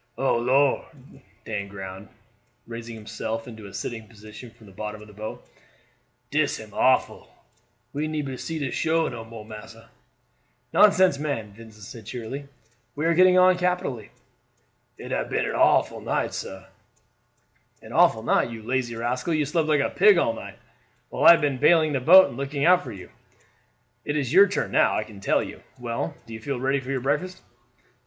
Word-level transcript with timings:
"Oh 0.17 0.37
Lor'!" 0.39 0.87
Dan 1.45 1.67
groaned, 1.67 2.07
raising 2.65 2.95
himself 2.95 3.47
into 3.47 3.67
a 3.67 3.73
sitting 3.75 4.07
position 4.07 4.49
from 4.49 4.65
the 4.65 4.71
bottom 4.71 4.99
of 4.99 5.07
the 5.07 5.13
boat, 5.13 5.47
"dis 6.31 6.59
am 6.59 6.73
awful; 6.73 7.31
we 7.93 8.07
neber 8.07 8.35
see 8.35 8.57
the 8.57 8.71
shore 8.71 9.11
no 9.11 9.23
more, 9.23 9.45
massa." 9.45 9.91
"Nonsense, 10.73 11.19
man," 11.19 11.53
Vincent 11.53 11.83
said 11.85 12.07
cheerily; 12.07 12.47
"we 12.95 13.05
are 13.05 13.13
getting 13.13 13.37
on 13.37 13.59
capitally." 13.59 14.09
"It 14.97 15.11
hab 15.11 15.29
been 15.29 15.45
an 15.45 15.51
awful 15.53 16.01
night, 16.01 16.33
sah." 16.33 16.65
"An 17.83 17.93
awful 17.93 18.23
night! 18.23 18.49
You 18.49 18.63
lazy 18.63 18.95
rascal, 18.95 19.35
you 19.35 19.45
slept 19.45 19.67
like 19.67 19.81
a 19.81 19.91
pig 19.91 20.17
all 20.17 20.33
night, 20.33 20.57
while 21.09 21.25
I 21.25 21.31
have 21.33 21.41
been 21.41 21.59
bailing 21.59 21.93
the 21.93 21.99
boat 21.99 22.27
and 22.27 22.37
looking 22.37 22.65
out 22.65 22.83
for 22.83 22.91
you. 22.91 23.11
It 24.03 24.17
is 24.17 24.33
your 24.33 24.47
turn 24.47 24.71
now, 24.71 24.95
I 24.97 25.03
can 25.03 25.19
tell 25.19 25.43
you. 25.43 25.61
Well, 25.77 26.15
do 26.25 26.33
you 26.33 26.41
feel 26.41 26.59
ready 26.59 26.79
for 26.79 26.89
your 26.89 27.01
breakfast?" 27.01 27.43